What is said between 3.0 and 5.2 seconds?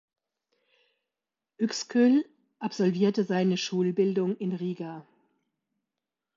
seine Schulbildung in Riga.